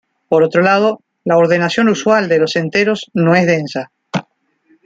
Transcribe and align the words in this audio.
Por 0.29 0.41
otro 0.41 0.63
lado, 0.63 1.03
la 1.25 1.37
ordenación 1.37 1.87
usual 1.87 2.23
en 2.31 2.41
los 2.41 2.55
enteros 2.55 3.11
no 3.13 3.35
es 3.35 3.45
densa. 3.45 3.91